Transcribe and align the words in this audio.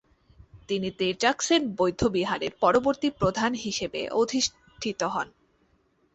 তিনি 0.69 0.87
র্দ্জোগ্স-ছেন 0.99 1.61
বৌদ্ধবিহারের 1.77 2.53
পরবর্তী 2.59 3.07
প্রধান 3.19 3.51
হিসেবে 3.65 4.01
অধিষ্ঠিত 4.13 5.01
হন। 5.13 5.27